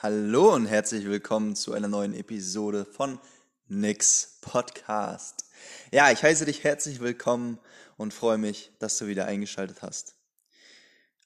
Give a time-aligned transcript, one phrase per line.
[0.00, 3.18] Hallo und herzlich willkommen zu einer neuen Episode von
[3.66, 5.46] Nix Podcast.
[5.90, 7.58] Ja, ich heiße dich herzlich willkommen
[7.96, 10.14] und freue mich, dass du wieder eingeschaltet hast.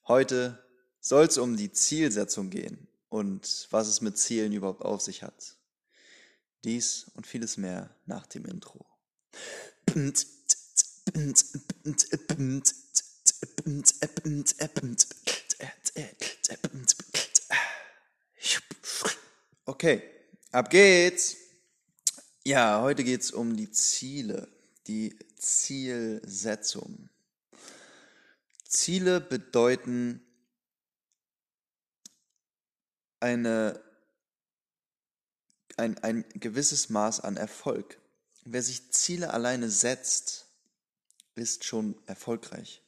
[0.09, 0.65] Heute
[0.99, 5.59] soll es um die Zielsetzung gehen und was es mit Zielen überhaupt auf sich hat.
[6.65, 8.87] Dies und vieles mehr nach dem Intro.
[19.83, 20.01] Okay,
[20.53, 21.39] ab geht's.
[22.45, 24.47] Ja, heute geht's um die Ziele,
[24.87, 27.09] die Zielsetzung.
[28.65, 30.25] Ziele bedeuten
[33.19, 33.83] eine,
[35.77, 37.99] ein, ein gewisses Maß an Erfolg.
[38.45, 40.47] Wer sich Ziele alleine setzt,
[41.35, 42.83] ist schon erfolgreich.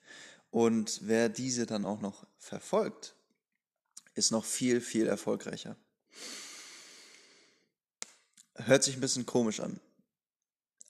[0.53, 3.17] Und wer diese dann auch noch verfolgt,
[4.15, 5.77] ist noch viel, viel erfolgreicher.
[8.57, 9.81] Hört sich ein bisschen komisch an,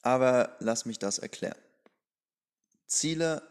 [0.03, 1.59] aber lass mich das erklären.
[2.87, 3.43] Ziele,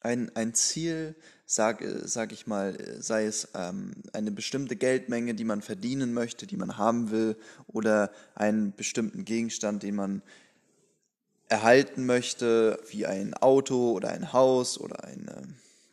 [0.00, 1.16] ein, ein Ziel,
[1.46, 6.56] sag, sag ich mal, sei es ähm, eine bestimmte Geldmenge, die man verdienen möchte, die
[6.56, 10.22] man haben will, oder einen bestimmten Gegenstand, den man
[11.48, 15.42] erhalten möchte, wie ein Auto oder ein Haus oder eine,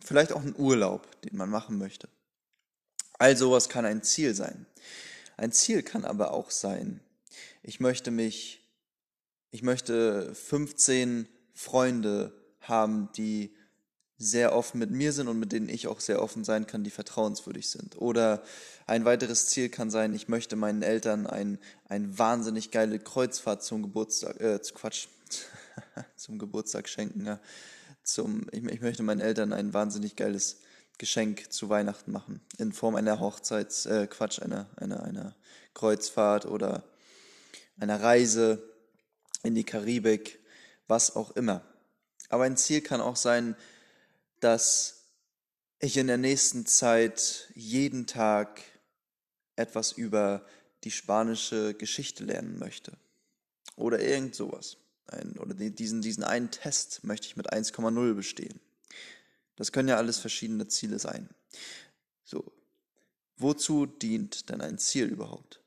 [0.03, 2.07] vielleicht auch ein Urlaub, den man machen möchte.
[3.17, 4.65] All sowas kann ein Ziel sein.
[5.41, 6.99] Ein Ziel kann aber auch sein,
[7.63, 8.61] ich möchte mich,
[9.49, 13.51] ich möchte 15 Freunde haben, die
[14.19, 16.91] sehr offen mit mir sind und mit denen ich auch sehr offen sein kann, die
[16.91, 17.99] vertrauenswürdig sind.
[17.99, 18.43] Oder
[18.85, 23.81] ein weiteres Ziel kann sein, ich möchte meinen Eltern ein, ein wahnsinnig geile Kreuzfahrt zum
[23.81, 25.07] Geburtstag, äh, Quatsch,
[26.17, 27.25] zum Geburtstag schenken.
[27.25, 27.39] Ja.
[28.03, 30.61] Zum, ich, ich möchte meinen Eltern ein wahnsinnig geiles
[31.01, 32.41] Geschenk zu Weihnachten machen.
[32.59, 35.35] In Form einer Hochzeits, äh, Quatsch, einer, einer, einer
[35.73, 36.83] Kreuzfahrt oder
[37.79, 38.61] einer Reise
[39.41, 40.39] in die Karibik,
[40.87, 41.63] was auch immer.
[42.29, 43.55] Aber ein Ziel kann auch sein,
[44.41, 45.05] dass
[45.79, 48.61] ich in der nächsten Zeit jeden Tag
[49.55, 50.45] etwas über
[50.83, 52.95] die spanische Geschichte lernen möchte.
[53.75, 54.77] Oder irgend sowas.
[55.07, 58.59] Ein, oder diesen, diesen einen Test möchte ich mit 1,0 bestehen.
[59.55, 61.29] Das können ja alles verschiedene Ziele sein.
[62.23, 62.51] So.
[63.37, 65.61] Wozu dient denn ein Ziel überhaupt?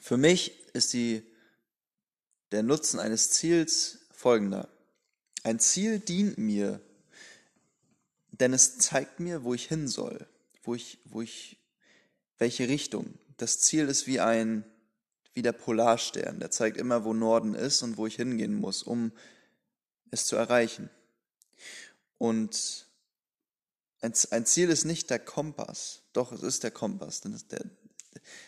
[0.00, 1.22] Für mich ist die,
[2.50, 4.68] der Nutzen eines Ziels folgender.
[5.44, 6.80] Ein Ziel dient mir,
[8.32, 10.26] denn es zeigt mir, wo ich hin soll,
[10.62, 11.58] wo ich, wo ich,
[12.38, 13.14] welche Richtung.
[13.36, 14.64] Das Ziel ist wie ein,
[15.32, 19.12] wie der Polarstern, der zeigt immer, wo Norden ist und wo ich hingehen muss, um
[20.10, 20.90] es zu erreichen.
[22.24, 22.86] Und
[24.00, 27.62] ein Ziel ist nicht der Kompass, doch es ist der Kompass, denn der,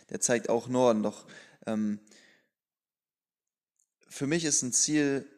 [0.08, 1.02] der zeigt auch Norden.
[1.02, 1.26] Doch
[1.66, 2.00] ähm,
[4.08, 5.30] für mich ist ein Ziel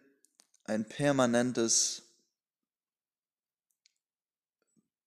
[0.63, 2.03] ein permanentes,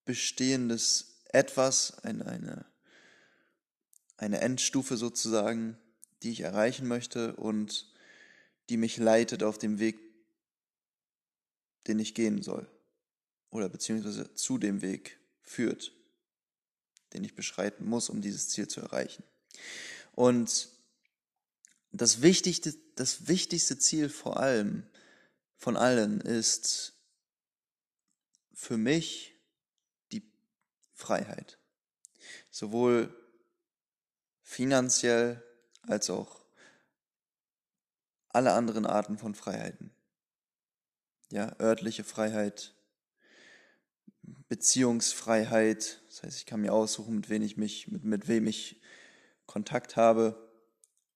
[0.04, 2.66] bestehendes Etwas, eine, eine,
[4.18, 5.78] eine Endstufe sozusagen,
[6.22, 7.94] die ich erreichen möchte und
[8.68, 9.98] die mich leitet auf dem Weg,
[11.88, 12.70] den ich gehen soll
[13.52, 15.94] oder beziehungsweise zu dem Weg führt,
[17.14, 19.24] den ich beschreiten muss, um dieses Ziel zu erreichen.
[20.14, 20.70] Und
[21.92, 24.88] das wichtigste, das wichtigste Ziel vor allem
[25.58, 26.94] von allen ist
[28.54, 29.36] für mich
[30.12, 30.24] die
[30.94, 31.58] Freiheit.
[32.50, 33.14] Sowohl
[34.42, 35.44] finanziell
[35.84, 36.46] als auch
[38.30, 39.92] alle anderen Arten von Freiheiten.
[41.30, 42.74] Ja, örtliche Freiheit,
[44.52, 46.02] Beziehungsfreiheit.
[46.10, 48.82] Das heißt, ich kann mir aussuchen, mit wem ich mich, mit, mit wem ich
[49.46, 50.52] Kontakt habe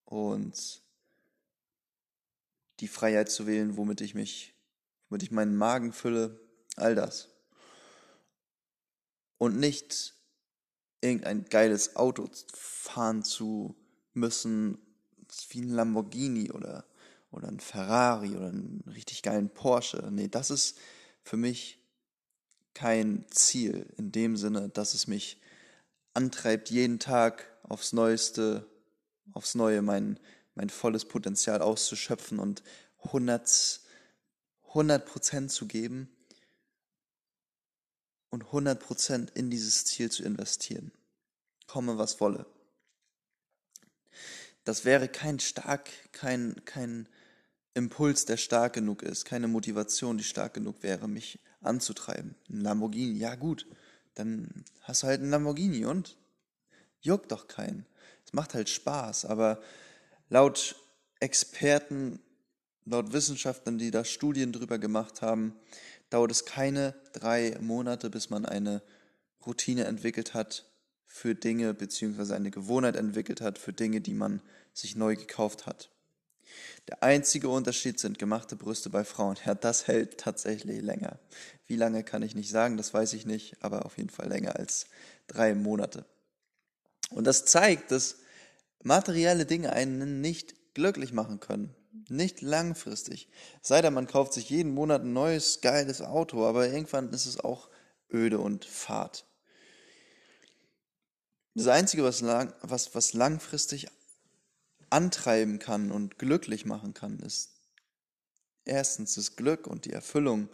[0.05, 0.81] und
[2.79, 4.55] die Freiheit zu wählen, womit ich mich,
[5.09, 6.39] womit ich meinen Magen fülle,
[6.77, 7.27] all das.
[9.37, 10.15] Und nicht
[11.01, 13.75] irgendein geiles Auto fahren zu
[14.13, 14.77] müssen,
[15.49, 16.85] wie ein Lamborghini oder,
[17.31, 20.07] oder ein Ferrari oder einen richtig geilen Porsche.
[20.09, 20.77] Nee, das ist
[21.21, 21.84] für mich
[22.75, 25.41] kein Ziel in dem Sinne, dass es mich
[26.13, 28.69] antreibt, jeden Tag aufs Neueste,
[29.33, 30.19] aufs Neue mein,
[30.53, 32.61] mein volles Potenzial auszuschöpfen und
[33.05, 33.81] 100,
[34.67, 36.09] 100 Prozent zu geben
[38.29, 40.91] und 100 Prozent in dieses Ziel zu investieren.
[41.67, 42.45] Komme, was wolle.
[44.63, 47.07] Das wäre kein stark, kein, kein,
[47.75, 52.35] Impuls, der stark genug ist, keine Motivation, die stark genug wäre, mich anzutreiben.
[52.49, 53.67] Ein Lamborghini, ja gut,
[54.15, 56.17] dann hast du halt einen Lamborghini und
[57.01, 57.85] juckt doch keinen.
[58.25, 59.61] Es macht halt Spaß, aber
[60.29, 60.77] laut
[61.19, 62.19] Experten,
[62.85, 65.53] laut Wissenschaftlern, die da Studien drüber gemacht haben,
[66.09, 68.81] dauert es keine drei Monate, bis man eine
[69.45, 70.65] Routine entwickelt hat
[71.05, 74.41] für Dinge, beziehungsweise eine Gewohnheit entwickelt hat für Dinge, die man
[74.73, 75.89] sich neu gekauft hat.
[76.87, 79.37] Der einzige Unterschied sind gemachte Brüste bei Frauen.
[79.45, 81.19] Ja, das hält tatsächlich länger.
[81.67, 84.55] Wie lange kann ich nicht sagen, das weiß ich nicht, aber auf jeden Fall länger
[84.55, 84.85] als
[85.27, 86.05] drei Monate.
[87.09, 88.17] Und das zeigt, dass
[88.83, 91.75] materielle Dinge einen nicht glücklich machen können.
[92.09, 93.29] Nicht langfristig.
[93.61, 97.39] Sei denn, man kauft sich jeden Monat ein neues, geiles Auto, aber irgendwann ist es
[97.39, 97.69] auch
[98.11, 99.25] öde und fad.
[101.55, 103.87] Das Einzige, was, lang, was, was langfristig
[104.95, 107.51] antreiben kann und glücklich machen kann, ist
[108.63, 110.47] erstens das Glück und die Erfüllung,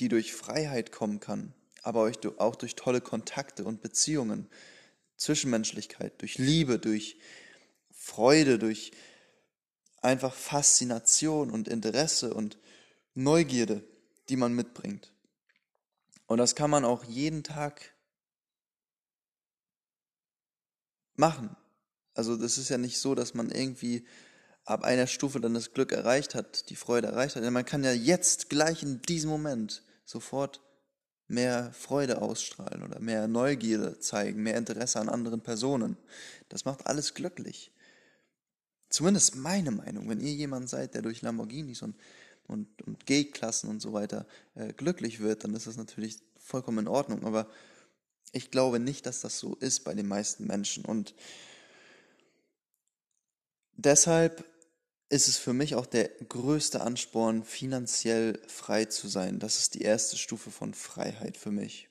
[0.00, 4.50] die durch Freiheit kommen kann, aber auch durch tolle Kontakte und Beziehungen,
[5.16, 7.20] Zwischenmenschlichkeit, durch Liebe, durch
[7.92, 8.90] Freude, durch
[10.02, 12.58] einfach Faszination und Interesse und
[13.14, 13.84] Neugierde,
[14.28, 15.12] die man mitbringt.
[16.26, 17.94] Und das kann man auch jeden Tag
[21.14, 21.56] machen.
[22.18, 24.04] Also das ist ja nicht so, dass man irgendwie
[24.64, 27.44] ab einer Stufe dann das Glück erreicht hat, die Freude erreicht hat.
[27.44, 30.60] Man kann ja jetzt gleich in diesem Moment sofort
[31.28, 35.96] mehr Freude ausstrahlen oder mehr Neugierde zeigen, mehr Interesse an anderen Personen.
[36.48, 37.70] Das macht alles glücklich.
[38.88, 40.08] Zumindest meine Meinung.
[40.08, 41.94] Wenn ihr jemand seid, der durch Lamborghinis und,
[42.48, 44.26] und, und G-Klassen und so weiter
[44.56, 47.24] äh, glücklich wird, dann ist das natürlich vollkommen in Ordnung.
[47.24, 47.48] Aber
[48.32, 50.84] ich glaube nicht, dass das so ist bei den meisten Menschen.
[50.84, 51.14] Und
[53.78, 54.44] Deshalb
[55.08, 59.38] ist es für mich auch der größte Ansporn, finanziell frei zu sein.
[59.38, 61.88] Das ist die erste Stufe von Freiheit für mich,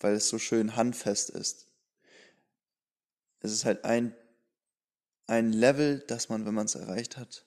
[0.00, 1.68] weil es so schön handfest ist.
[3.38, 4.12] Es ist halt ein,
[5.28, 7.46] ein Level, das man, wenn man es erreicht hat,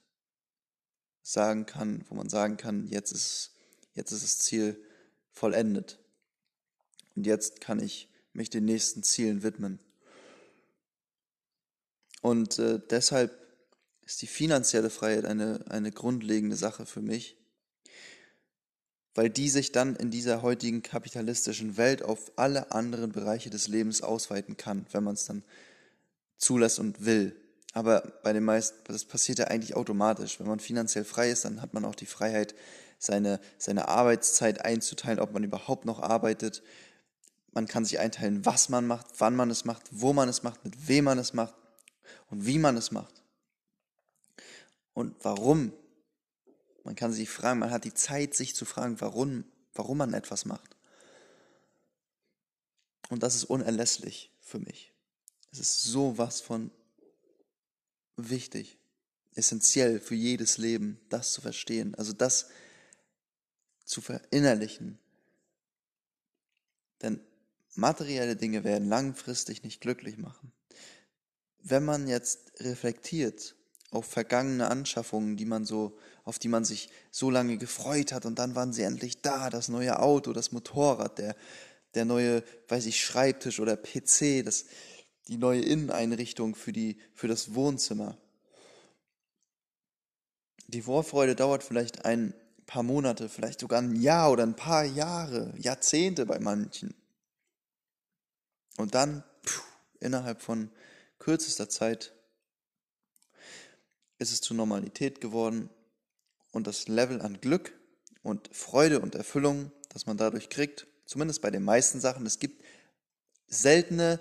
[1.22, 3.52] sagen kann, wo man sagen kann, jetzt ist,
[3.96, 4.82] jetzt ist das Ziel
[5.30, 6.00] vollendet.
[7.18, 9.80] Und jetzt kann ich mich den nächsten Zielen widmen.
[12.22, 13.43] Und äh, deshalb
[14.06, 17.38] ist die finanzielle Freiheit eine, eine grundlegende Sache für mich,
[19.16, 24.02] weil die sich dann in dieser heutigen kapitalistischen Welt auf alle anderen Bereiche des Lebens
[24.02, 25.44] ausweiten kann, wenn man es dann
[26.38, 27.36] zulässt und will.
[27.74, 30.40] Aber bei den meisten, das passiert ja eigentlich automatisch.
[30.40, 32.54] Wenn man finanziell frei ist, dann hat man auch die Freiheit,
[33.00, 36.64] seine, seine Arbeitszeit einzuteilen, ob man überhaupt noch arbeitet.
[37.52, 40.64] Man kann sich einteilen, was man macht, wann man es macht, wo man es macht,
[40.64, 41.56] mit wem man es macht
[42.30, 43.23] und wie man es macht
[44.94, 45.74] und warum.
[46.84, 50.46] Man kann sich fragen, man hat die Zeit, sich zu fragen, warum, warum man etwas
[50.46, 50.76] macht.
[53.10, 54.94] Und das ist unerlässlich für mich.
[55.52, 56.72] Es ist sowas von
[58.18, 58.78] wichtig,
[59.36, 62.50] essentiell für jedes Leben, das zu verstehen, also das
[63.86, 65.00] zu verinnerlichen.
[67.02, 67.20] Denn
[67.76, 70.52] materielle Dinge werden langfristig nicht glücklich machen.
[71.60, 73.56] Wenn man jetzt reflektiert
[73.94, 78.40] auf vergangene Anschaffungen, die man so, auf die man sich so lange gefreut hat und
[78.40, 81.36] dann waren sie endlich da, das neue Auto, das Motorrad, der,
[81.94, 84.66] der neue, weiß ich, Schreibtisch oder PC, das,
[85.28, 88.18] die neue Inneneinrichtung für die, für das Wohnzimmer.
[90.68, 92.34] Die Vorfreude dauert vielleicht ein
[92.66, 96.96] paar Monate, vielleicht sogar ein Jahr oder ein paar Jahre, Jahrzehnte bei manchen.
[98.78, 99.62] Und dann, pff,
[100.00, 100.72] innerhalb von
[101.20, 102.12] kürzester Zeit
[104.20, 105.70] ist es zur Normalität geworden
[106.52, 107.74] und das Level an Glück
[108.22, 112.64] und Freude und Erfüllung, das man dadurch kriegt, zumindest bei den meisten Sachen, es gibt
[113.48, 114.20] seltene,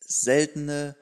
[0.00, 0.96] seltene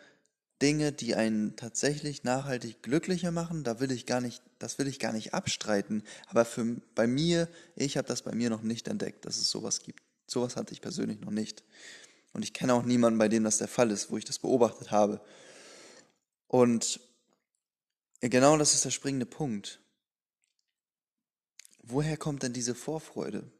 [0.62, 4.98] Dinge, die einen tatsächlich nachhaltig glücklicher machen, da will ich gar nicht, das will ich
[4.98, 6.04] gar nicht abstreiten.
[6.28, 9.80] Aber für, bei mir, ich habe das bei mir noch nicht entdeckt, dass es sowas
[9.80, 10.02] gibt.
[10.26, 11.64] Sowas hatte ich persönlich noch nicht.
[12.32, 14.90] Und ich kenne auch niemanden, bei dem das der Fall ist, wo ich das beobachtet
[14.90, 15.20] habe.
[16.48, 17.00] Und
[18.20, 19.80] genau das ist der springende Punkt.
[21.82, 23.50] Woher kommt denn diese Vorfreude?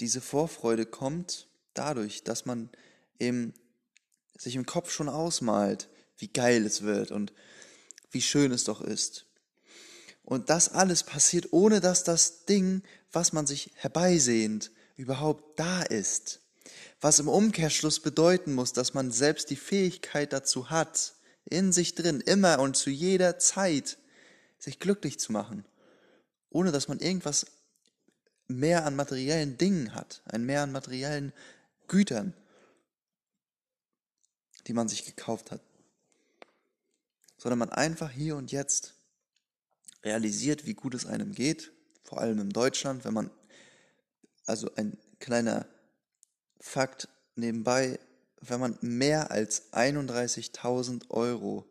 [0.00, 2.70] Diese Vorfreude kommt dadurch, dass man
[3.18, 3.54] eben
[4.36, 5.88] sich im Kopf schon ausmalt,
[6.18, 7.32] wie geil es wird und
[8.10, 9.26] wie schön es doch ist.
[10.22, 16.40] Und das alles passiert, ohne dass das Ding, was man sich herbeisehnt, überhaupt da ist.
[17.00, 22.20] Was im Umkehrschluss bedeuten muss, dass man selbst die Fähigkeit dazu hat, in sich drin,
[22.20, 23.98] immer und zu jeder Zeit,
[24.58, 25.64] sich glücklich zu machen,
[26.50, 27.46] ohne dass man irgendwas
[28.46, 31.32] mehr an materiellen Dingen hat, ein mehr an materiellen
[31.88, 32.34] Gütern,
[34.66, 35.60] die man sich gekauft hat,
[37.36, 38.94] sondern man einfach hier und jetzt
[40.04, 41.72] realisiert, wie gut es einem geht,
[42.04, 43.30] vor allem in Deutschland, wenn man,
[44.46, 45.66] also ein kleiner
[46.60, 47.98] Fakt nebenbei,
[48.42, 51.64] wenn man mehr als 31.000 Euro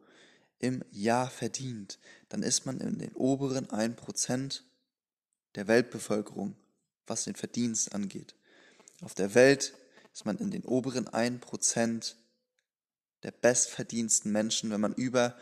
[0.59, 1.99] im Jahr verdient,
[2.29, 4.61] dann ist man in den oberen 1%
[5.55, 6.55] der Weltbevölkerung,
[7.07, 8.35] was den Verdienst angeht.
[9.01, 9.73] Auf der Welt
[10.13, 12.15] ist man in den oberen 1%
[13.23, 15.37] der bestverdiensten Menschen, wenn man über,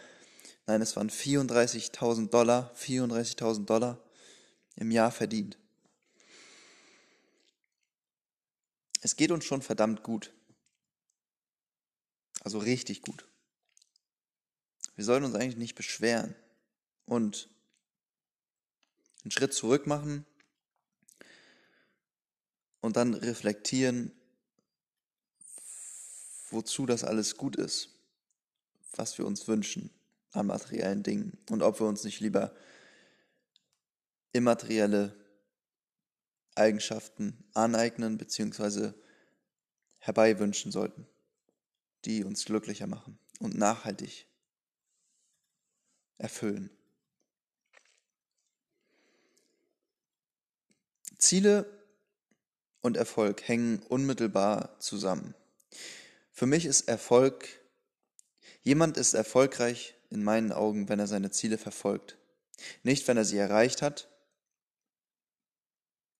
[0.65, 4.03] nein, es waren 34.000 Dollar, 34.000 Dollar
[4.75, 5.57] im Jahr verdient.
[9.01, 10.33] Es geht uns schon verdammt gut.
[12.41, 13.25] Also richtig gut.
[14.95, 16.35] Wir sollten uns eigentlich nicht beschweren
[17.05, 17.49] und
[19.23, 20.25] einen Schritt zurück machen
[22.81, 24.11] und dann reflektieren,
[26.49, 27.89] wozu das alles gut ist,
[28.95, 29.89] was wir uns wünschen
[30.31, 32.53] an materiellen Dingen und ob wir uns nicht lieber
[34.31, 35.15] immaterielle
[36.55, 38.93] Eigenschaften aneignen bzw.
[39.99, 41.07] herbeiwünschen sollten,
[42.05, 44.27] die uns glücklicher machen und nachhaltig
[46.17, 46.69] erfüllen.
[51.17, 51.65] Ziele
[52.81, 55.35] und Erfolg hängen unmittelbar zusammen.
[56.31, 57.47] Für mich ist Erfolg,
[58.61, 62.17] jemand ist erfolgreich in meinen Augen, wenn er seine Ziele verfolgt.
[62.83, 64.09] Nicht, wenn er sie erreicht hat,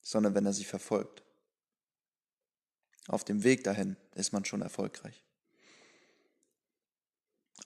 [0.02, 1.24] sondern wenn er sie verfolgt.
[3.08, 5.24] Auf dem Weg dahin ist man schon erfolgreich.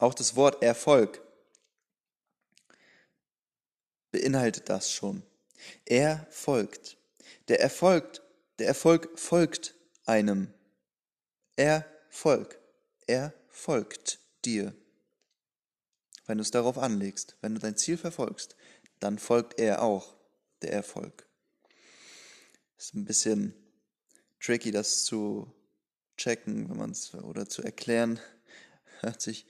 [0.03, 1.21] Auch das Wort Erfolg
[4.11, 5.23] beinhaltet das schon.
[5.85, 6.97] Er folgt.
[7.47, 8.21] Der Erfolg,
[8.59, 10.53] der Erfolg folgt einem.
[11.55, 12.59] Er folgt.
[13.07, 14.75] Er folgt dir.
[16.25, 18.57] Wenn du es darauf anlegst, wenn du dein Ziel verfolgst,
[18.99, 20.17] dann folgt er auch,
[20.63, 21.25] der Erfolg.
[22.77, 23.53] Ist ein bisschen
[24.41, 25.49] tricky, das zu
[26.17, 28.19] checken, wenn man es oder zu erklären.
[28.99, 29.45] Hört sich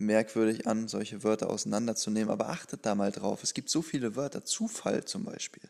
[0.00, 3.42] merkwürdig an, solche Wörter auseinanderzunehmen, aber achtet da mal drauf.
[3.42, 5.62] Es gibt so viele Wörter, Zufall zum Beispiel.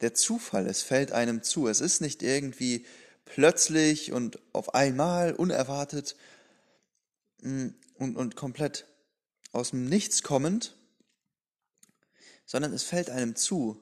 [0.00, 1.68] Der Zufall, es fällt einem zu.
[1.68, 2.84] Es ist nicht irgendwie
[3.24, 6.16] plötzlich und auf einmal unerwartet
[7.42, 8.86] mm, und, und komplett
[9.52, 10.76] aus dem Nichts kommend,
[12.46, 13.80] sondern es fällt einem zu,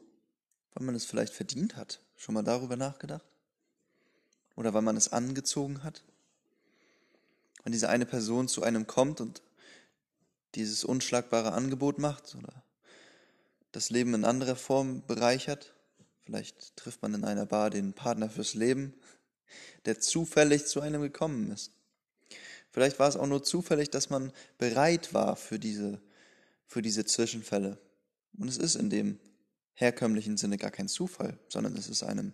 [0.75, 2.01] weil man es vielleicht verdient hat.
[2.17, 3.25] Schon mal darüber nachgedacht?
[4.57, 6.03] Oder weil man es angezogen hat?
[7.63, 9.43] Wenn diese eine Person zu einem kommt und
[10.55, 12.63] dieses unschlagbare Angebot macht oder
[13.73, 15.75] das Leben in anderer Form bereichert,
[16.25, 18.95] vielleicht trifft man in einer Bar den Partner fürs Leben,
[19.85, 21.73] der zufällig zu einem gekommen ist.
[22.71, 26.01] Vielleicht war es auch nur zufällig, dass man bereit war für diese,
[26.67, 27.79] für diese Zwischenfälle.
[28.39, 29.19] Und es ist in dem
[29.73, 32.33] herkömmlichen Sinne gar kein Zufall, sondern es ist einem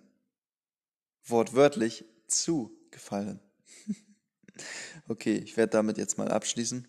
[1.25, 3.41] wortwörtlich zugefallen.
[5.09, 6.89] okay, ich werde damit jetzt mal abschließen.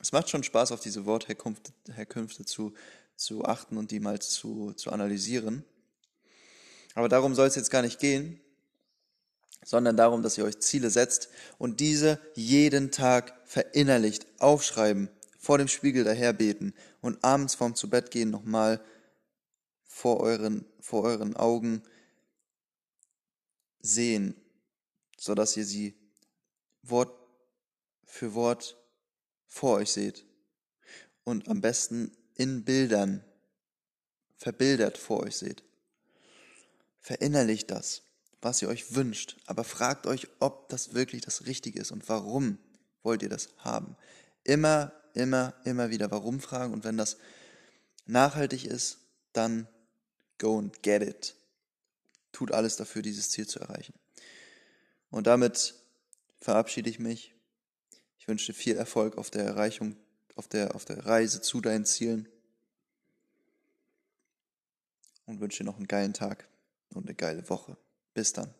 [0.00, 2.72] Es macht schon Spaß, auf diese Wortherkünfte Herkünfte zu,
[3.16, 5.64] zu achten und die mal zu, zu analysieren.
[6.94, 8.40] Aber darum soll es jetzt gar nicht gehen,
[9.62, 11.28] sondern darum, dass ihr euch Ziele setzt
[11.58, 18.10] und diese jeden Tag verinnerlicht, aufschreiben, vor dem Spiegel daherbeten und abends vorm zu Bett
[18.10, 18.80] gehen nochmal
[19.84, 21.82] vor euren, vor euren Augen
[23.80, 24.34] sehen,
[25.18, 25.94] so dass ihr sie
[26.82, 27.12] Wort
[28.04, 28.79] für Wort
[29.50, 30.24] vor euch seht
[31.24, 33.22] und am besten in Bildern
[34.36, 35.62] verbildert vor euch seht.
[37.00, 38.02] Verinnerlicht das,
[38.40, 42.58] was ihr euch wünscht, aber fragt euch, ob das wirklich das Richtige ist und warum
[43.02, 43.96] wollt ihr das haben.
[44.44, 47.18] Immer, immer, immer wieder warum fragen und wenn das
[48.06, 48.98] nachhaltig ist,
[49.32, 49.68] dann
[50.38, 51.34] go and get it.
[52.32, 53.94] Tut alles dafür, dieses Ziel zu erreichen.
[55.10, 55.74] Und damit
[56.38, 57.34] verabschiede ich mich.
[58.30, 59.96] Ich wünsche dir viel Erfolg auf der Erreichung,
[60.36, 62.28] auf der, auf der Reise zu deinen Zielen.
[65.26, 66.46] Und wünsche dir noch einen geilen Tag
[66.94, 67.76] und eine geile Woche.
[68.14, 68.54] Bis dann.